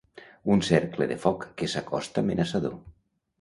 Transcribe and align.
Un 0.53 0.63
cercle 0.67 1.07
de 1.11 1.17
foc 1.25 1.45
que 1.61 1.69
s'acosta 1.75 2.25
amenaçador. 2.27 2.75